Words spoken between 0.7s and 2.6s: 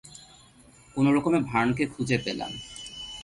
কোনরকমে ভার্নকে খুঁজে পেলাম।